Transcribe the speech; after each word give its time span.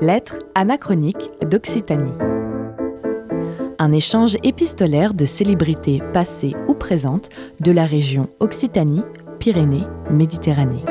Lettres 0.00 0.38
anachroniques 0.54 1.28
d'Occitanie. 1.42 2.12
Un 3.80 3.90
échange 3.90 4.36
épistolaire 4.44 5.12
de 5.12 5.26
célébrités 5.26 6.00
passées 6.12 6.54
ou 6.68 6.74
présentes 6.74 7.30
de 7.60 7.72
la 7.72 7.84
région 7.84 8.28
Occitanie, 8.38 9.02
Pyrénées, 9.40 9.86
Méditerranée. 10.08 10.84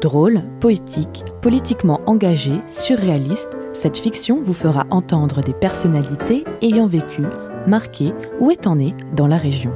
Drôle, 0.00 0.40
poétique, 0.58 1.24
politiquement 1.40 2.00
engagé, 2.06 2.60
surréaliste, 2.66 3.56
cette 3.72 3.98
fiction 3.98 4.42
vous 4.42 4.54
fera 4.54 4.86
entendre 4.90 5.40
des 5.40 5.54
personnalités 5.54 6.44
ayant 6.62 6.88
vécu, 6.88 7.22
marqué 7.68 8.10
ou 8.40 8.50
étant 8.50 8.74
nées 8.74 8.96
dans 9.14 9.28
la 9.28 9.36
région. 9.36 9.72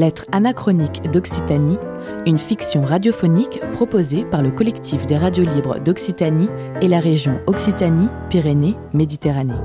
Lettres 0.00 0.24
anachroniques 0.32 1.02
d'Occitanie, 1.10 1.76
une 2.24 2.38
fiction 2.38 2.86
radiophonique 2.86 3.60
proposée 3.72 4.24
par 4.24 4.42
le 4.42 4.50
collectif 4.50 5.04
des 5.04 5.18
radios 5.18 5.44
libres 5.44 5.78
d'Occitanie 5.78 6.48
et 6.80 6.88
la 6.88 7.00
région 7.00 7.38
Occitanie-Pyrénées-Méditerranée. 7.46 9.60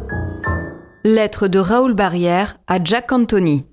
Lettre 1.05 1.47
de 1.47 1.57
Raoul 1.57 1.93
Barrière 1.93 2.57
à 2.67 2.83
Jack 2.83 3.13
Anthony. 3.13 3.63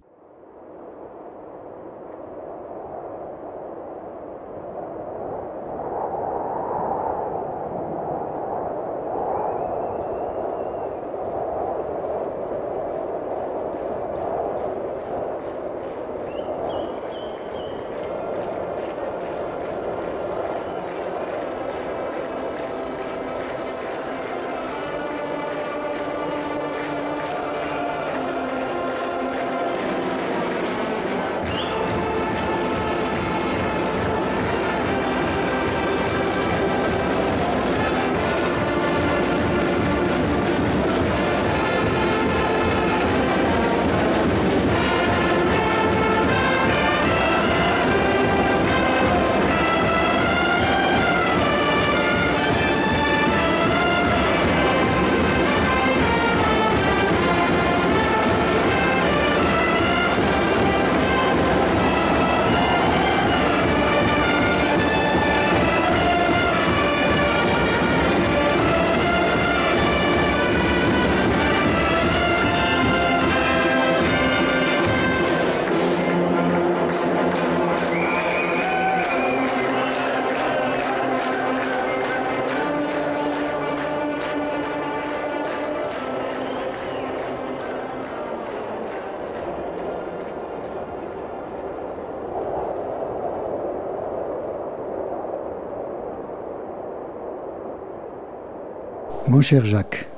Mon 99.32 99.40
cher 99.40 99.64
Jacques, 99.64 100.08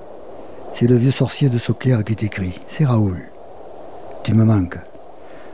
c'est 0.74 0.88
le 0.88 0.96
vieux 0.96 1.12
sorcier 1.12 1.48
de 1.48 1.56
Sauclair 1.56 2.02
qui 2.02 2.16
t'écrit. 2.16 2.58
C'est 2.66 2.84
Raoul. 2.84 3.22
Tu 4.24 4.34
me 4.34 4.44
manques. 4.44 4.78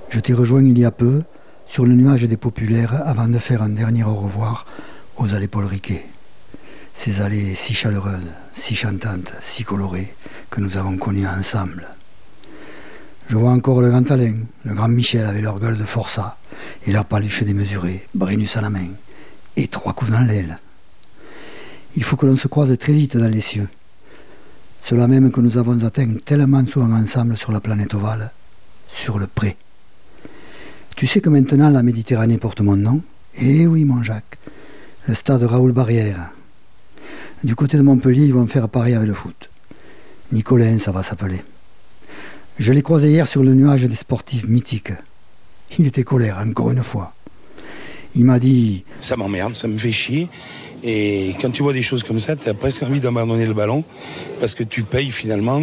Je 0.09 0.19
t'ai 0.19 0.32
rejoint 0.32 0.65
il 0.65 0.78
y 0.78 0.87
a 0.87 0.91
peu 0.91 1.25
sur 1.66 1.84
le 1.84 1.93
nuage 1.93 2.22
des 2.22 2.38
populaires 2.38 3.06
avant 3.06 3.28
de 3.28 3.38
faire 3.38 3.60
un 3.60 3.69
dernier 3.69 4.03
au 4.03 4.15
revoir 4.15 4.65
aux 5.19 5.34
allées 5.34 5.47
Paul 5.47 5.66
Riquet. 5.66 6.06
Ces 6.94 7.20
allées 7.20 7.54
si 7.54 7.75
chaleureuses, 7.75 8.32
si 8.54 8.75
chantantes, 8.75 9.34
si 9.43 9.62
colorées 9.62 10.15
que 10.49 10.62
nous 10.62 10.78
avons 10.78 10.97
connues 10.97 11.26
ensemble. 11.26 11.87
Je 13.28 13.37
vois 13.37 13.50
encore 13.50 13.82
le 13.82 13.91
grand 13.91 14.10
Alain, 14.10 14.37
le 14.65 14.72
grand 14.72 14.88
Michel 14.88 15.26
avec 15.26 15.43
leur 15.43 15.59
gueule 15.59 15.76
de 15.76 15.84
forçat 15.84 16.38
et 16.87 16.93
leur 16.93 17.04
paluche 17.04 17.43
démesurée, 17.43 18.09
Brennus 18.15 18.56
à 18.56 18.62
la 18.62 18.70
main, 18.70 18.88
et 19.56 19.69
trois 19.69 19.93
coups 19.93 20.12
dans 20.12 20.26
l'aile 20.26 20.59
il 21.96 22.04
faut 22.04 22.16
que 22.16 22.26
l'on 22.26 22.36
se 22.36 22.48
croise 22.48 22.76
très 22.78 22.92
vite 22.92 23.16
dans 23.16 23.28
les 23.28 23.40
cieux. 23.40 23.68
Cela 24.82 25.06
même 25.08 25.30
que 25.30 25.40
nous 25.40 25.58
avons 25.58 25.82
atteint 25.84 26.14
tellement 26.24 26.64
souvent 26.66 26.92
ensemble 26.92 27.36
sur 27.36 27.52
la 27.52 27.60
planète 27.60 27.94
ovale, 27.94 28.32
sur 28.88 29.18
le 29.18 29.26
pré. 29.26 29.56
Tu 30.96 31.06
sais 31.06 31.20
que 31.20 31.30
maintenant 31.30 31.70
la 31.70 31.82
Méditerranée 31.82 32.38
porte 32.38 32.60
mon 32.60 32.76
nom 32.76 33.02
Eh 33.40 33.66
oui, 33.66 33.84
mon 33.84 34.02
Jacques, 34.02 34.38
le 35.06 35.14
stade 35.14 35.42
Raoul 35.42 35.72
Barrière. 35.72 36.30
Du 37.42 37.54
côté 37.54 37.76
de 37.76 37.82
Montpellier, 37.82 38.26
ils 38.26 38.34
vont 38.34 38.46
faire 38.46 38.68
pareil 38.68 38.94
avec 38.94 39.08
le 39.08 39.14
foot. 39.14 39.48
Nicolin, 40.32 40.78
ça 40.78 40.92
va 40.92 41.02
s'appeler. 41.02 41.42
Je 42.58 42.72
l'ai 42.72 42.82
croisé 42.82 43.08
hier 43.08 43.26
sur 43.26 43.42
le 43.42 43.54
nuage 43.54 43.84
des 43.84 43.94
sportifs 43.94 44.46
mythiques. 44.46 44.92
Il 45.78 45.86
était 45.86 46.02
colère, 46.04 46.38
encore 46.44 46.70
une 46.70 46.82
fois. 46.82 47.14
Il 48.14 48.24
m'a 48.24 48.38
dit 48.38 48.84
Ça 49.00 49.16
m'emmerde, 49.16 49.54
ça 49.54 49.68
me 49.68 49.78
fait 49.78 49.92
chier. 49.92 50.28
Et 50.82 51.34
quand 51.41 51.50
tu 51.50 51.62
vois 51.62 51.72
des 51.72 51.82
choses 51.82 52.02
comme 52.02 52.20
ça, 52.20 52.36
tu 52.36 52.48
as 52.48 52.54
presque 52.54 52.82
envie 52.82 53.00
d'abandonner 53.00 53.46
le 53.46 53.54
ballon 53.54 53.84
parce 54.41 54.54
que 54.54 54.64
tu 54.64 54.82
payes 54.82 55.10
finalement 55.10 55.62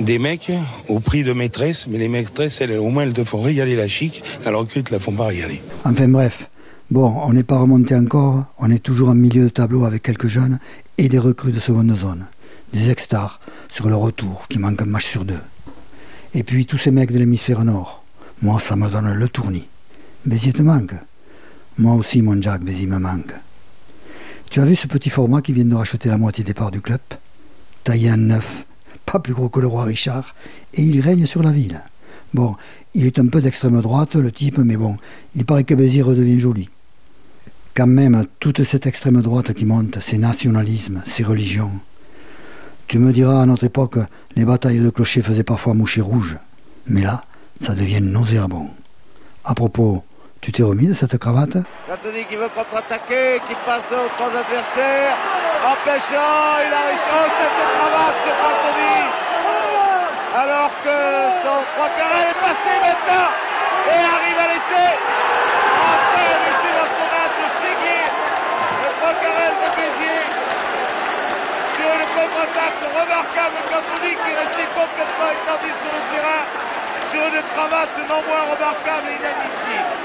des 0.00 0.18
mecs 0.18 0.50
au 0.88 1.00
prix 1.00 1.22
de 1.24 1.32
maîtresse, 1.32 1.86
mais 1.86 1.98
les 1.98 2.08
maîtresses, 2.08 2.60
elles, 2.60 2.78
au 2.78 2.88
moins, 2.88 3.02
elles 3.02 3.12
te 3.12 3.24
font 3.24 3.40
régaler 3.42 3.76
la 3.76 3.86
chic, 3.86 4.22
alors 4.46 4.66
qu'elles 4.66 4.84
te 4.84 4.92
la 4.92 4.98
font 4.98 5.12
pas 5.12 5.26
régaler. 5.26 5.60
Enfin 5.84 6.08
bref, 6.08 6.48
bon, 6.90 7.14
on 7.24 7.32
n'est 7.34 7.42
pas 7.42 7.58
remonté 7.58 7.94
encore, 7.94 8.44
on 8.58 8.70
est 8.70 8.82
toujours 8.82 9.10
en 9.10 9.14
milieu 9.14 9.44
de 9.44 9.48
tableau 9.48 9.84
avec 9.84 10.02
quelques 10.02 10.28
jeunes 10.28 10.58
et 10.96 11.08
des 11.08 11.18
recrues 11.18 11.52
de 11.52 11.60
seconde 11.60 11.94
zone, 11.96 12.26
des 12.72 12.90
ex-stars 12.90 13.40
sur 13.68 13.88
le 13.88 13.96
retour 13.96 14.46
qui 14.48 14.58
manquent 14.58 14.82
un 14.82 14.86
match 14.86 15.06
sur 15.06 15.24
deux. 15.24 15.40
Et 16.32 16.44
puis 16.44 16.64
tous 16.64 16.78
ces 16.78 16.90
mecs 16.90 17.12
de 17.12 17.18
l'hémisphère 17.18 17.64
nord, 17.64 18.02
moi 18.40 18.58
ça 18.58 18.76
me 18.76 18.88
donne 18.88 19.12
le 19.12 19.28
tournis. 19.28 19.66
Béziers 20.24 20.52
te 20.52 20.62
manque 20.62 20.94
Moi 21.78 21.94
aussi 21.94 22.22
mon 22.22 22.40
Jack, 22.40 22.62
Béziers 22.62 22.86
me 22.86 22.98
manque. 22.98 23.32
Tu 24.50 24.60
as 24.60 24.64
vu 24.64 24.74
ce 24.74 24.88
petit 24.88 25.10
format 25.10 25.42
qui 25.42 25.52
vient 25.52 25.64
de 25.64 25.76
racheter 25.76 26.08
la 26.08 26.18
moitié 26.18 26.42
des 26.42 26.54
parts 26.54 26.72
du 26.72 26.80
club? 26.80 26.98
Taillé 27.84 28.10
en 28.10 28.16
neuf, 28.16 28.66
pas 29.06 29.20
plus 29.20 29.32
gros 29.32 29.48
que 29.48 29.60
le 29.60 29.68
roi 29.68 29.84
Richard, 29.84 30.34
et 30.74 30.82
il 30.82 31.00
règne 31.00 31.24
sur 31.24 31.44
la 31.44 31.52
ville. 31.52 31.80
Bon, 32.34 32.56
il 32.94 33.06
est 33.06 33.20
un 33.20 33.28
peu 33.28 33.40
d'extrême 33.40 33.80
droite, 33.80 34.16
le 34.16 34.32
type, 34.32 34.58
mais 34.58 34.76
bon, 34.76 34.96
il 35.36 35.44
paraît 35.44 35.62
que 35.62 35.74
Béziers 35.74 36.02
redevient 36.02 36.40
joli. 36.40 36.68
Quand 37.74 37.86
même, 37.86 38.24
toute 38.40 38.64
cette 38.64 38.88
extrême 38.88 39.22
droite 39.22 39.52
qui 39.52 39.64
monte, 39.66 40.00
ces 40.00 40.18
nationalismes, 40.18 41.00
ces 41.06 41.22
religions. 41.22 41.70
Tu 42.88 42.98
me 42.98 43.12
diras, 43.12 43.42
à 43.42 43.46
notre 43.46 43.62
époque, 43.62 43.98
les 44.34 44.44
batailles 44.44 44.80
de 44.80 44.90
clochers 44.90 45.22
faisaient 45.22 45.44
parfois 45.44 45.74
moucher 45.74 46.00
rouge. 46.00 46.36
Mais 46.88 47.02
là, 47.02 47.22
ça 47.60 47.76
devient 47.76 48.00
nauséabond. 48.00 48.68
À 49.44 49.54
propos, 49.54 50.02
tu 50.40 50.52
t'es 50.52 50.62
remis 50.62 50.88
de 50.88 50.94
cette 50.94 51.18
cravate 51.18 51.56
Anthony 51.84 52.24
qui 52.24 52.36
veut 52.36 52.48
contre-attaquer, 52.56 53.40
qui 53.46 53.54
passe 53.66 53.84
de 53.92 54.00
trois 54.16 54.32
adversaires. 54.32 55.16
Empêchant, 55.60 56.64
il 56.64 56.72
a 56.72 56.82
réussi. 56.88 57.20
Cette 57.36 57.60
cravate 57.76 58.16
sur 58.24 58.36
Anthony 58.40 58.96
Alors 60.32 60.72
que 60.80 60.96
son 61.44 61.58
trois 61.76 61.90
carré 61.92 62.32
est 62.32 62.40
passé 62.40 62.72
maintenant 62.80 63.28
et 63.84 64.00
arrive 64.00 64.38
à 64.40 64.48
laisser. 64.48 64.90
Enfin, 65.76 66.32
laisser 66.40 66.72
dans 66.72 66.88
son 66.88 67.04
de 67.04 67.46
Séguier. 67.60 68.04
Le 68.80 68.90
trois 68.96 69.14
carré 69.20 69.46
de 69.60 69.68
Béziers. 69.76 70.28
Sur 71.76 71.92
le 72.00 72.06
contre-attaque 72.16 72.80
remarquable 72.96 73.60
d'Anthony 73.68 74.12
qui 74.16 74.32
restait 74.40 74.70
complètement 74.72 75.30
étendu 75.36 75.68
sur 75.84 75.92
le 75.92 76.02
terrain. 76.16 76.44
Sur 77.12 77.22
une 77.28 77.42
cravate 77.52 77.96
non 78.08 78.22
moins 78.24 78.56
remarquable 78.56 79.08
et 79.12 79.20
inadmissible. 79.20 79.99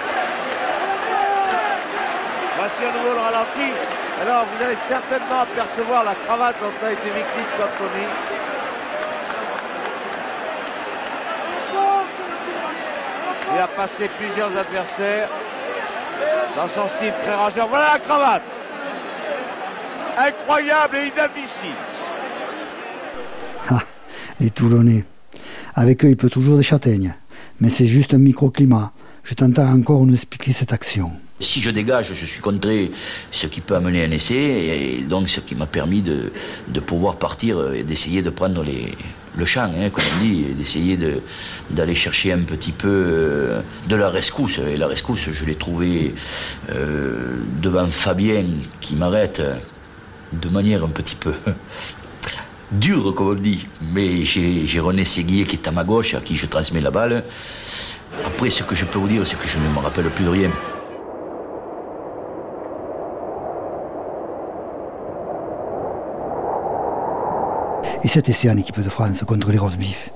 Voici 2.66 2.84
à 2.84 2.98
nouveau 2.98 3.14
le 3.14 3.20
ralenti. 3.20 3.72
Alors 4.20 4.48
vous 4.48 4.64
allez 4.64 4.78
certainement 4.88 5.42
apercevoir 5.42 6.04
la 6.04 6.16
cravate 6.16 6.56
dont 6.60 6.88
a 6.88 6.92
été 6.94 7.12
victime 7.12 7.46
Anthony. 7.60 8.06
a 13.60 13.68
passé 13.68 14.10
plusieurs 14.18 14.58
adversaires 14.58 15.30
dans 16.56 16.68
son 16.70 16.90
style 16.98 17.14
très 17.22 17.36
rageur. 17.36 17.70
Voilà 17.70 17.94
la 17.94 18.00
cravate. 18.00 18.44
Incroyable 20.18 20.96
et 20.96 21.08
inadmissible. 21.10 21.78
Ah, 23.70 23.82
les 24.40 24.50
Toulonnais. 24.50 25.06
Avec 25.76 26.04
eux, 26.04 26.10
il 26.10 26.18
peut 26.18 26.32
toujours 26.32 26.58
des 26.58 26.64
châtaignes. 26.64 27.14
Mais 27.60 27.70
c'est 27.70 27.86
juste 27.86 28.16
un 28.16 28.18
microclimat. 28.18 28.92
Je 29.24 29.36
t'entends 29.36 29.72
encore 29.72 30.04
nous 30.04 30.16
expliquer 30.16 30.52
cette 30.52 30.74
action. 30.74 31.12
Si 31.46 31.62
je 31.62 31.70
dégage, 31.70 32.14
je 32.14 32.26
suis 32.26 32.42
contré, 32.42 32.92
ce 33.32 33.48
qui 33.48 33.62
peut 33.62 33.76
amener 33.76 34.04
un 34.04 34.12
essai, 34.12 34.36
et 34.36 35.02
donc 35.08 35.30
ce 35.30 35.40
qui 35.40 35.56
m'a 35.56 35.68
permis 35.68 36.02
de, 36.02 36.32
pouvoir 36.86 37.18
partir 37.18 37.74
et 37.74 37.84
d'essayer 37.84 38.22
de 38.22 38.30
prendre 38.30 38.64
le 39.38 39.46
champ, 39.46 39.72
hein, 39.78 39.90
comme 39.92 40.04
on 40.18 40.24
dit, 40.24 40.46
et 40.50 40.54
d'essayer 40.54 40.98
d'aller 41.70 41.96
chercher 41.96 42.34
un 42.34 42.40
petit 42.40 42.72
peu 42.72 42.88
euh, 42.90 43.62
de 43.88 43.96
la 43.96 44.10
rescousse. 44.10 44.60
Et 44.60 44.76
la 44.76 44.88
rescousse, 44.88 45.30
je 45.32 45.46
l'ai 45.46 45.56
trouvée 45.56 46.14
euh, 46.72 47.38
devant 47.62 47.88
Fabien 47.88 48.46
qui 48.82 48.96
m'arrête 48.96 49.42
de 50.34 50.50
manière 50.50 50.84
un 50.84 50.90
petit 50.90 51.16
peu 51.16 51.34
dure, 52.72 53.14
comme 53.14 53.30
on 53.30 53.34
dit. 53.34 53.68
Mais 53.94 54.24
j'ai 54.24 54.80
René 54.80 55.06
Séguier 55.06 55.46
qui 55.46 55.58
est 55.58 55.68
à 55.68 55.72
ma 55.72 55.84
gauche, 55.84 56.16
à 56.16 56.22
qui 56.22 56.36
je 56.36 56.48
transmets 56.48 56.82
la 56.82 56.92
balle. 56.92 57.24
Après, 58.26 58.50
ce 58.50 58.64
que 58.64 58.76
je 58.76 58.86
peux 58.86 59.00
vous 59.00 59.08
dire, 59.08 59.28
c'est 59.28 59.38
que 59.38 59.48
je 59.48 59.60
ne 59.60 59.68
me 59.68 59.80
rappelle 59.80 60.10
plus 60.10 60.26
de 60.26 60.30
rien. 60.30 60.52
Et 68.06 68.08
cet 68.08 68.30
essai 68.30 68.52
en 68.52 68.58
équipe 68.58 68.80
de 68.80 68.88
France 68.88 69.24
contre 69.28 69.52
les 69.52 69.58
Rosbif. 69.58 70.12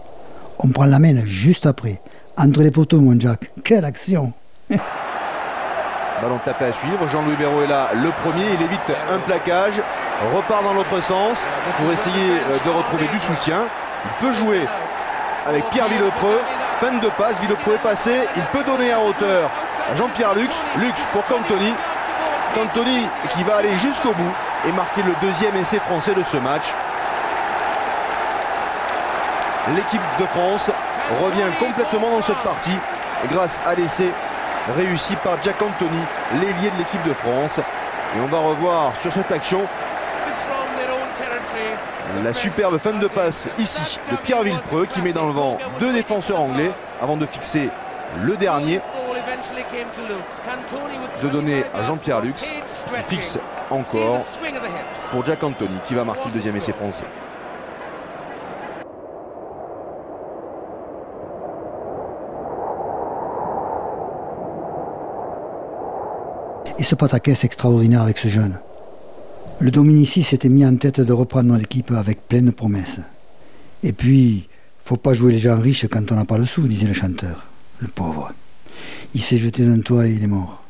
On 0.60 0.68
prend 0.68 0.86
la 0.86 1.00
main 1.00 1.26
juste 1.26 1.66
après. 1.66 2.00
Entre 2.38 2.62
les 2.62 2.70
poteaux, 2.70 3.02
mon 3.02 3.20
Jack. 3.20 3.50
Quelle 3.64 3.84
action 3.84 4.32
Ballon 4.70 6.38
tapé 6.46 6.66
à 6.66 6.74
suivre. 6.74 7.08
Jean-Louis 7.08 7.36
Béraud 7.36 7.64
est 7.64 7.68
là, 7.68 7.90
le 7.96 8.12
premier. 8.22 8.46
Il 8.54 8.62
évite 8.62 8.96
un 9.12 9.18
plaquage. 9.22 9.82
Repart 10.36 10.64
dans 10.64 10.76
l'autre 10.76 11.02
sens 11.02 11.48
pour 11.78 11.92
essayer 11.92 12.14
euh, 12.14 12.60
de 12.64 12.70
retrouver 12.70 13.08
du 13.08 13.18
soutien. 13.18 13.66
Il 14.06 14.28
peut 14.28 14.34
jouer 14.34 14.68
avec 15.48 15.68
Pierre 15.72 15.88
Villepreux. 15.88 16.42
Fin 16.80 16.96
de 17.00 17.10
passe. 17.18 17.40
Villepreux 17.42 17.74
est 17.74 17.82
passé. 17.82 18.12
Il 18.36 18.44
peut 18.54 18.64
donner 18.66 18.92
à 18.92 19.02
hauteur 19.02 19.50
à 19.92 19.96
Jean-Pierre 19.96 20.36
Lux. 20.36 20.56
Lux 20.78 21.08
pour 21.12 21.24
Cantoni. 21.24 21.74
Cantoni 22.54 23.08
qui 23.34 23.44
va 23.46 23.56
aller 23.56 23.76
jusqu'au 23.80 24.14
bout 24.14 24.34
et 24.68 24.72
marquer 24.74 25.02
le 25.02 25.16
deuxième 25.24 25.56
essai 25.56 25.80
français 25.80 26.14
de 26.14 26.22
ce 26.22 26.38
match 26.38 26.72
l'équipe 29.76 30.02
de 30.20 30.26
France 30.26 30.72
revient 31.22 31.50
complètement 31.60 32.12
dans 32.12 32.22
cette 32.22 32.38
partie 32.38 32.78
grâce 33.32 33.62
à 33.66 33.76
l'essai 33.76 34.10
réussi 34.76 35.16
par 35.18 35.42
Jack 35.42 35.62
Anthony, 35.62 36.02
l'ailier 36.34 36.70
de 36.70 36.78
l'équipe 36.78 37.04
de 37.04 37.14
France. 37.14 37.60
Et 37.60 38.20
on 38.20 38.28
va 38.28 38.40
revoir 38.40 38.94
sur 39.02 39.12
cette 39.12 39.32
action 39.32 39.62
la 42.24 42.34
superbe 42.34 42.78
fin 42.78 42.94
de 42.94 43.08
passe 43.08 43.50
ici 43.60 44.00
de 44.10 44.16
Pierre 44.18 44.42
Villepreux 44.42 44.88
qui 44.88 45.02
met 45.02 45.14
dans 45.14 45.28
le 45.28 45.32
vent 45.32 45.58
deux 45.80 45.94
défenseurs 45.94 46.42
anglais 46.42 46.72
avant 47.02 47.18
de 47.18 47.26
fixer 47.26 47.70
le 48.24 48.36
dernier. 48.36 48.82
De 51.22 51.30
donner 51.30 51.64
à 51.74 51.84
Jean-Pierre 51.84 52.22
Lux 52.22 52.44
qui 52.44 53.04
fixe 53.08 53.38
encore 53.70 54.26
pour 55.12 55.24
Jack 55.24 55.44
Anthony 55.44 55.80
qui 55.86 55.94
va 55.94 56.04
marquer 56.04 56.26
le 56.28 56.32
deuxième 56.34 56.56
essai 56.56 56.74
français. 56.74 57.06
Et 66.80 66.84
ce 66.84 66.96
pataquès 66.96 67.44
extraordinaire 67.44 68.02
avec 68.02 68.18
ce 68.18 68.30
jeune. 68.30 68.58
Le 69.60 69.70
Dominici 69.70 70.24
s'était 70.24 70.48
mis 70.48 70.66
en 70.66 70.78
tête 70.78 71.02
de 71.02 71.12
reprendre 71.12 71.58
l'équipe 71.58 71.92
avec 71.92 72.26
pleine 72.26 72.54
promesse. 72.54 73.02
Et 73.84 73.92
puis, 73.92 74.48
faut 74.86 74.96
pas 74.96 75.14
jouer 75.14 75.34
les 75.34 75.40
gens 75.40 75.60
riches 75.60 75.88
quand 75.88 76.10
on 76.14 76.16
n'a 76.16 76.24
pas 76.24 76.38
le 76.38 76.46
sou, 76.46 76.66
disait 76.68 76.88
le 76.88 76.94
chanteur. 76.94 77.46
Le 77.80 77.90
pauvre. 77.90 78.32
Il 79.14 79.22
s'est 79.22 79.38
jeté 79.38 79.66
d'un 79.66 79.82
toit 79.82 80.08
et 80.08 80.14
il 80.14 80.24
est 80.24 80.28
mort. 80.28 80.64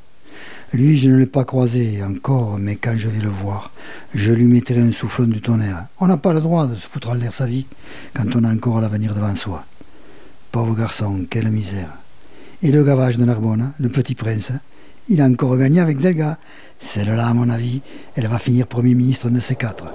Lui, 0.74 0.98
je 0.98 1.10
ne 1.12 1.18
l'ai 1.18 1.28
pas 1.28 1.46
croisé 1.46 2.02
encore, 2.04 2.58
mais 2.58 2.76
quand 2.76 2.96
je 2.98 3.08
vais 3.08 3.22
le 3.22 3.30
voir, 3.30 3.72
je 4.14 4.34
lui 4.34 4.46
mettrai 4.46 4.80
un 4.80 4.92
soufflon 4.92 5.26
du 5.26 5.42
tonnerre. 5.42 5.86
On 6.00 6.08
n'a 6.08 6.18
pas 6.18 6.34
le 6.34 6.42
droit 6.42 6.66
de 6.66 6.74
se 6.76 6.88
foutre 6.88 7.10
en 7.10 7.14
l'air 7.14 7.34
sa 7.34 7.46
vie 7.46 7.68
quand 8.16 8.36
on 8.36 8.44
a 8.44 8.52
encore 8.52 8.82
l'avenir 8.82 9.14
devant 9.14 9.36
soi. 9.36 9.64
Pauvre 10.52 10.76
garçon, 10.76 11.28
quelle 11.30 11.52
misère. 11.52 11.90
Et 12.64 12.72
le 12.72 12.84
gavage 12.84 13.20
de 13.20 13.26
Narbonne, 13.26 13.74
le 13.80 13.90
petit 13.90 14.16
prince, 14.16 14.52
il 15.10 15.22
a 15.22 15.26
encore 15.26 15.58
gagné 15.58 15.80
avec 15.82 15.98
Delga. 15.98 16.38
Celle-là, 16.80 17.28
à 17.28 17.34
mon 17.34 17.50
avis, 17.50 17.82
elle 18.16 18.28
va 18.28 18.40
finir 18.40 18.68
Premier 18.68 18.94
ministre 18.94 19.30
de 19.30 19.40
ces 19.40 19.56
quatre. 19.56 19.86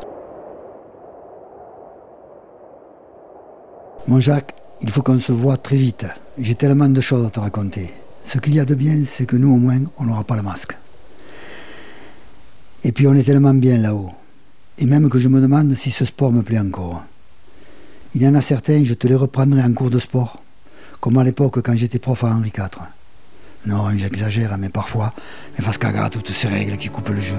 Mon 4.07 4.21
Jacques, 4.21 4.55
il 4.83 4.91
faut 4.91 5.03
qu'on 5.03 5.19
se 5.19 5.33
voit 5.33 5.57
très 5.57 5.77
vite. 5.77 6.07
J'ai 6.39 6.57
tellement 6.57 6.89
de 6.89 7.01
choses 7.01 7.25
à 7.27 7.31
te 7.31 7.41
raconter. 7.41 7.89
Ce 8.25 8.39
qu'il 8.39 8.55
y 8.55 8.61
a 8.61 8.65
de 8.65 8.75
bien, 8.75 9.03
c'est 9.05 9.25
que 9.25 9.37
nous, 9.37 9.53
au 9.55 9.57
moins, 9.57 9.81
on 9.99 10.05
n'aura 10.05 10.25
pas 10.25 10.37
le 10.37 10.43
masque. 10.43 10.77
Et 12.83 12.93
puis, 12.93 13.07
on 13.07 13.15
est 13.15 13.23
tellement 13.23 13.55
bien 13.55 13.79
là-haut. 13.79 14.11
Et 14.79 14.87
même 14.87 15.09
que 15.09 15.19
je 15.19 15.29
me 15.29 15.41
demande 15.41 15.75
si 15.75 15.91
ce 15.91 16.05
sport 16.05 16.33
me 16.33 16.43
plaît 16.43 16.59
encore. 16.59 17.05
Il 18.15 18.23
y 18.23 18.29
en 18.29 18.35
a 18.35 18.41
certains, 18.41 18.85
je 18.85 18.95
te 18.95 19.07
les 19.07 19.15
reprendrai 19.15 19.63
en 19.63 19.73
cours 19.73 19.91
de 19.91 19.99
sport, 19.99 20.43
comme 21.01 21.17
à 21.19 21.25
l'époque 21.25 21.63
quand 21.63 21.77
j'étais 21.77 21.99
prof 21.99 22.25
à 22.25 22.29
Henri 22.29 22.53
IV. 22.57 22.94
Non, 23.67 23.91
j'exagère, 23.97 24.57
mais 24.59 24.69
parfois, 24.69 25.13
mais 25.57 25.65
parce 25.65 25.79
qu'à 25.79 26.09
toutes 26.11 26.31
ces 26.31 26.49
règles 26.49 26.77
qui 26.77 26.89
coupent 26.89 27.09
le 27.09 27.21
jeu. 27.21 27.35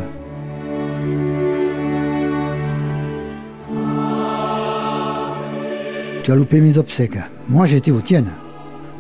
Tu 6.24 6.31
as 6.31 6.36
loupé 6.36 6.60
mes 6.60 6.80
obsèques. 6.80 7.19
Moi, 7.48 7.68
j'étais 7.68 7.92
aux 7.92 8.01
tiennes. 8.01 8.31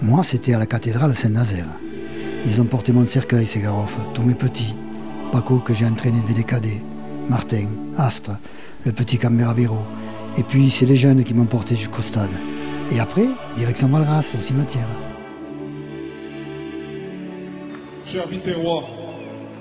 Moi, 0.03 0.23
c'était 0.23 0.53
à 0.53 0.59
la 0.59 0.67
cathédrale 0.67 1.15
Saint-Nazaire. 1.15 1.65
Ils 2.45 2.61
ont 2.61 2.65
porté 2.65 2.91
mon 2.91 3.07
cercueil, 3.07 3.47
ces 3.47 3.61
garoffes, 3.61 3.97
tous 4.13 4.21
mes 4.21 4.35
petits. 4.35 4.75
Paco, 5.31 5.57
que 5.57 5.73
j'ai 5.73 5.87
entraîné 5.87 6.19
dès 6.27 6.35
les 6.35 6.43
cadets. 6.43 6.83
Martin, 7.27 7.65
Astre, 7.97 8.37
le 8.85 8.91
petit 8.91 9.17
Cambérabéro. 9.17 9.79
Et 10.37 10.43
puis, 10.43 10.69
c'est 10.69 10.85
les 10.85 10.97
jeunes 10.97 11.23
qui 11.23 11.33
m'ont 11.33 11.45
porté 11.45 11.75
jusqu'au 11.75 12.03
stade. 12.03 12.29
Et 12.91 12.99
après, 12.99 13.25
direction 13.57 13.87
Valras, 13.87 14.35
au 14.37 14.41
cimetière. 14.41 14.87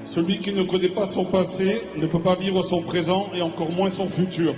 Celui 0.06 0.38
qui 0.38 0.52
ne 0.52 0.64
connaît 0.64 0.90
pas 0.90 1.08
son 1.08 1.24
passé 1.24 1.80
ne 1.96 2.06
peut 2.06 2.22
pas 2.22 2.36
vivre 2.36 2.62
son 2.62 2.82
présent 2.82 3.30
et 3.34 3.42
encore 3.42 3.70
moins 3.70 3.90
son 3.90 4.08
futur. 4.08 4.54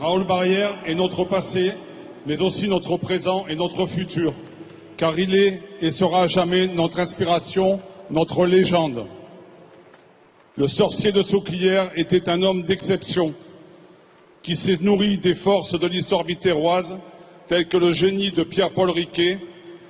Raoul 0.00 0.26
Barrière 0.26 0.78
est 0.86 0.94
notre 0.94 1.24
passé, 1.24 1.72
mais 2.26 2.40
aussi 2.40 2.68
notre 2.68 2.96
présent 2.96 3.46
et 3.48 3.56
notre 3.56 3.86
futur, 3.86 4.32
car 4.96 5.18
il 5.18 5.34
est 5.34 5.60
et 5.80 5.90
sera 5.90 6.26
jamais 6.28 6.66
notre 6.66 6.98
inspiration, 6.98 7.80
notre 8.10 8.46
légende. 8.46 9.04
Le 10.56 10.66
sorcier 10.66 11.12
de 11.12 11.22
Soucrière 11.22 11.90
était 11.96 12.28
un 12.28 12.42
homme 12.42 12.62
d'exception, 12.62 13.34
qui 14.42 14.56
s'est 14.56 14.78
nourri 14.80 15.18
des 15.18 15.34
forces 15.34 15.78
de 15.78 15.86
l'histoire 15.86 16.24
viterroise, 16.24 16.96
telles 17.48 17.68
que 17.68 17.76
le 17.76 17.92
génie 17.92 18.32
de 18.32 18.44
Pierre-Paul 18.44 18.90
Riquet, 18.90 19.38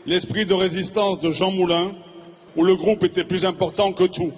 l'esprit 0.06 0.46
de 0.46 0.54
résistance 0.54 1.20
de 1.20 1.30
Jean 1.30 1.52
Moulin, 1.52 1.92
où 2.56 2.64
le 2.64 2.76
groupe 2.76 3.04
était 3.04 3.24
plus 3.24 3.44
important 3.44 3.92
que 3.92 4.04
tout. 4.04 4.32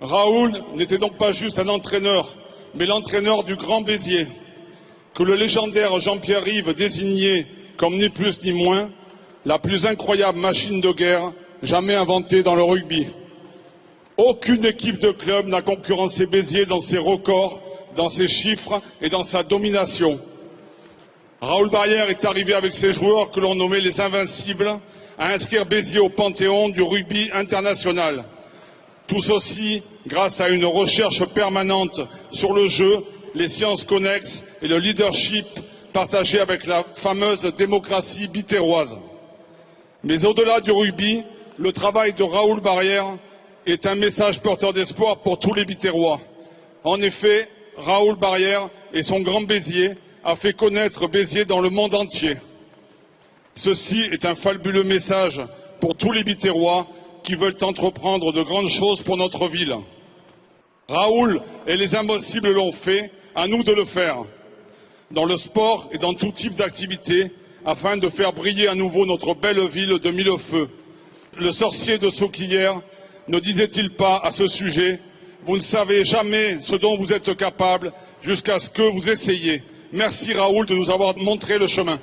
Raoul 0.00 0.52
n'était 0.76 0.98
donc 0.98 1.16
pas 1.16 1.32
juste 1.32 1.58
un 1.58 1.68
entraîneur, 1.68 2.36
mais 2.74 2.86
l'entraîneur 2.86 3.44
du 3.44 3.56
Grand 3.56 3.82
Béziers, 3.82 4.26
que 5.14 5.22
le 5.22 5.34
légendaire 5.34 5.98
Jean-Pierre 5.98 6.42
Rive 6.42 6.74
désignait 6.74 7.46
comme 7.76 7.96
ni 7.96 8.08
plus 8.08 8.42
ni 8.42 8.52
moins 8.52 8.90
la 9.44 9.58
plus 9.58 9.86
incroyable 9.86 10.38
machine 10.38 10.80
de 10.80 10.92
guerre 10.92 11.32
jamais 11.62 11.94
inventée 11.94 12.42
dans 12.42 12.54
le 12.54 12.62
rugby. 12.62 13.06
Aucune 14.16 14.64
équipe 14.64 15.00
de 15.00 15.10
club 15.10 15.46
n'a 15.46 15.62
concurrencé 15.62 16.26
Béziers 16.26 16.66
dans 16.66 16.80
ses 16.80 16.98
records, 16.98 17.60
dans 17.96 18.08
ses 18.08 18.26
chiffres 18.26 18.80
et 19.00 19.08
dans 19.08 19.24
sa 19.24 19.42
domination. 19.42 20.20
Raoul 21.40 21.70
Barrière 21.70 22.08
est 22.10 22.24
arrivé 22.24 22.54
avec 22.54 22.74
ses 22.74 22.92
joueurs 22.92 23.30
que 23.30 23.40
l'on 23.40 23.54
nommait 23.54 23.80
les 23.80 24.00
Invincibles, 24.00 24.78
à 25.18 25.32
inscrire 25.32 25.66
Béziers 25.66 26.00
au 26.00 26.08
panthéon 26.08 26.68
du 26.68 26.82
rugby 26.82 27.30
international. 27.32 28.24
Tout 29.06 29.20
ceci 29.20 29.82
grâce 30.06 30.40
à 30.40 30.48
une 30.48 30.64
recherche 30.64 31.24
permanente 31.34 32.00
sur 32.32 32.52
le 32.52 32.66
jeu, 32.68 33.04
les 33.34 33.48
sciences 33.48 33.84
connexes 33.84 34.42
et 34.62 34.68
le 34.68 34.78
leadership 34.78 35.46
partagé 35.92 36.40
avec 36.40 36.66
la 36.66 36.84
fameuse 36.96 37.42
démocratie 37.56 38.28
bitéroise. 38.28 38.96
Mais 40.02 40.24
au-delà 40.24 40.60
du 40.60 40.72
rugby, 40.72 41.22
le 41.58 41.72
travail 41.72 42.12
de 42.14 42.22
Raoul 42.22 42.60
Barrière 42.60 43.16
est 43.66 43.86
un 43.86 43.94
message 43.94 44.40
porteur 44.40 44.72
d'espoir 44.72 45.18
pour 45.18 45.38
tous 45.38 45.54
les 45.54 45.64
bitérois. 45.64 46.20
En 46.82 47.00
effet, 47.00 47.48
Raoul 47.76 48.18
Barrière 48.18 48.68
et 48.92 49.02
son 49.02 49.20
grand 49.20 49.42
Béziers 49.42 49.92
a 50.24 50.36
fait 50.36 50.52
connaître 50.52 51.06
Béziers 51.08 51.44
dans 51.44 51.60
le 51.60 51.70
monde 51.70 51.94
entier. 51.94 52.36
Ceci 53.56 54.00
est 54.10 54.24
un 54.24 54.34
fabuleux 54.34 54.84
message 54.84 55.40
pour 55.80 55.96
tous 55.96 56.12
les 56.12 56.24
Biterrois 56.24 56.86
qui 57.22 57.34
veulent 57.34 57.56
entreprendre 57.62 58.32
de 58.32 58.42
grandes 58.42 58.68
choses 58.68 59.02
pour 59.02 59.16
notre 59.16 59.48
ville. 59.48 59.74
Raoul 60.88 61.40
et 61.66 61.76
les 61.76 61.94
impossibles 61.94 62.52
l'ont 62.52 62.72
fait, 62.72 63.10
à 63.34 63.46
nous 63.46 63.62
de 63.62 63.72
le 63.72 63.84
faire, 63.86 64.18
dans 65.10 65.24
le 65.24 65.36
sport 65.36 65.88
et 65.92 65.98
dans 65.98 66.14
tout 66.14 66.32
type 66.32 66.56
d'activité, 66.56 67.30
afin 67.64 67.96
de 67.96 68.08
faire 68.10 68.32
briller 68.32 68.68
à 68.68 68.74
nouveau 68.74 69.06
notre 69.06 69.34
belle 69.34 69.66
ville 69.68 69.98
de 69.98 70.10
mille 70.10 70.36
feux. 70.50 70.68
Le 71.38 71.52
sorcier 71.52 71.98
de 71.98 72.10
Souquière 72.10 72.80
ne 73.28 73.38
disait-il 73.38 73.90
pas 73.90 74.18
à 74.18 74.32
ce 74.32 74.46
sujet 74.46 75.00
Vous 75.46 75.56
ne 75.56 75.62
savez 75.62 76.04
jamais 76.04 76.58
ce 76.62 76.76
dont 76.76 76.96
vous 76.96 77.12
êtes 77.12 77.34
capable 77.36 77.92
jusqu'à 78.20 78.58
ce 78.58 78.68
que 78.70 78.82
vous 78.82 79.08
essayiez. 79.08 79.62
Merci 79.92 80.34
Raoul 80.34 80.66
de 80.66 80.74
nous 80.74 80.90
avoir 80.90 81.16
montré 81.16 81.58
le 81.58 81.66
chemin. 81.66 81.98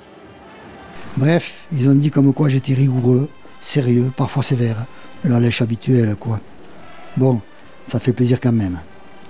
Bref, 1.16 1.66
ils 1.72 1.88
ont 1.88 1.94
dit 1.94 2.10
comme 2.10 2.32
quoi 2.32 2.48
j'étais 2.48 2.74
rigoureux, 2.74 3.28
sérieux, 3.60 4.10
parfois 4.16 4.42
sévère. 4.42 4.86
La 5.24 5.38
lèche 5.38 5.62
habituelle, 5.62 6.16
quoi. 6.16 6.40
Bon, 7.16 7.40
ça 7.86 8.00
fait 8.00 8.12
plaisir 8.12 8.40
quand 8.40 8.52
même. 8.52 8.80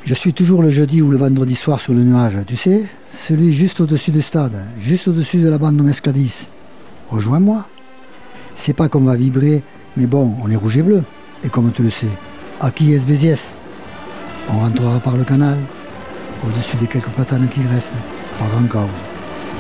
Je 0.04 0.14
suis 0.14 0.32
toujours 0.32 0.62
le 0.62 0.70
jeudi 0.70 1.02
ou 1.02 1.10
le 1.10 1.16
vendredi 1.16 1.54
soir 1.54 1.80
sur 1.80 1.92
le 1.92 2.02
nuage, 2.02 2.36
tu 2.46 2.56
sais 2.56 2.84
Celui 3.08 3.52
juste 3.52 3.80
au-dessus 3.80 4.10
du 4.10 4.22
stade, 4.22 4.64
juste 4.80 5.08
au-dessus 5.08 5.38
de 5.38 5.48
la 5.48 5.58
bande 5.58 5.76
de 5.76 5.82
Mescladis. 5.82 6.50
Rejoins-moi. 7.10 7.66
C'est 8.56 8.74
pas 8.74 8.88
qu'on 8.88 9.00
va 9.00 9.16
vibrer, 9.16 9.62
mais 9.96 10.06
bon, 10.06 10.34
on 10.42 10.50
est 10.50 10.56
rouge 10.56 10.78
et 10.78 10.82
bleu. 10.82 11.02
Et 11.44 11.48
comme 11.48 11.72
tu 11.72 11.82
le 11.82 11.90
sais, 11.90 12.08
à 12.60 12.70
qui 12.70 12.94
est 12.94 13.04
Béziès 13.04 13.56
On 14.48 14.60
rentrera 14.60 15.00
par 15.00 15.16
le 15.16 15.24
canal, 15.24 15.58
au-dessus 16.46 16.76
des 16.76 16.86
quelques 16.86 17.10
platanes 17.10 17.48
qu'il 17.48 17.66
reste, 17.66 17.94
par 18.38 18.48
grand 18.50 18.66
cause. 18.68 18.90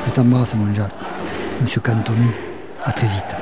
Je 0.06 0.12
t'embrasse, 0.12 0.54
mon 0.54 0.72
Jacques. 0.72 1.11
Monsieur 1.60 1.80
Cantoni, 1.80 2.30
à 2.84 2.92
très 2.92 3.06
vite. 3.06 3.36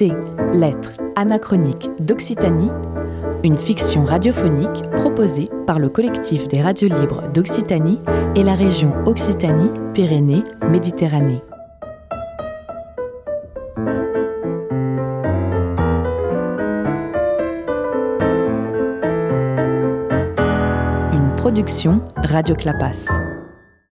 C'était 0.00 0.16
Lettres 0.54 0.96
anachroniques 1.14 1.90
d'Occitanie, 1.98 2.70
une 3.44 3.58
fiction 3.58 4.02
radiophonique 4.02 4.80
proposée 4.92 5.44
par 5.66 5.78
le 5.78 5.90
collectif 5.90 6.48
des 6.48 6.62
radios 6.62 6.88
libres 6.88 7.28
d'Occitanie 7.34 8.00
et 8.34 8.42
la 8.42 8.54
région 8.54 8.94
Occitanie-Pyrénées-Méditerranée. 9.04 11.42
Une 21.12 21.36
production 21.36 22.00
Radio 22.16 22.54
Clapas. 22.54 23.06